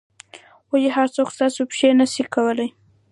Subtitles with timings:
[0.71, 2.69] ولي هر څوک ستاسو پېښې نه سي کولای؟